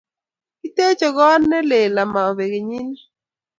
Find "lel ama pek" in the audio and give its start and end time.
1.69-2.51